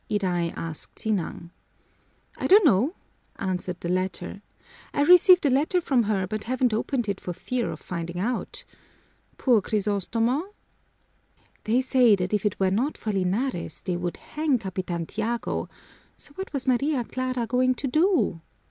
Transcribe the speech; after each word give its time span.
Iday 0.09 0.51
asked 0.55 0.97
Sinang. 0.97 1.51
"I 2.35 2.47
don't 2.47 2.65
know," 2.65 2.95
answered 3.35 3.81
the 3.81 3.89
latter. 3.89 4.41
"I 4.95 5.03
received 5.03 5.45
a 5.45 5.49
letter 5.51 5.79
from 5.79 6.01
her 6.05 6.25
but 6.25 6.45
haven't 6.45 6.73
opened 6.73 7.07
it 7.07 7.21
for 7.21 7.33
fear 7.33 7.69
of 7.69 7.79
finding 7.79 8.17
out. 8.19 8.63
Poor 9.37 9.61
Crisostomo!" 9.61 10.55
"They 11.65 11.81
say 11.81 12.15
that 12.15 12.33
if 12.33 12.47
it 12.47 12.59
were 12.59 12.71
not 12.71 12.97
for 12.97 13.13
Linares, 13.13 13.81
they 13.81 13.95
would 13.95 14.17
hang 14.17 14.57
Capitan 14.57 15.05
Tiago, 15.05 15.69
so 16.17 16.31
what 16.33 16.51
was 16.51 16.65
Maria 16.65 17.03
Clara 17.03 17.45
going 17.45 17.75
to 17.75 17.87
do?" 17.87 18.41